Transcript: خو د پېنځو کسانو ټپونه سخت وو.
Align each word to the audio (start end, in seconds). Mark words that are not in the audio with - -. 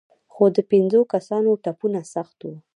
خو 0.33 0.43
د 0.55 0.57
پېنځو 0.69 1.01
کسانو 1.13 1.51
ټپونه 1.63 1.99
سخت 2.13 2.37
وو. 2.43 2.55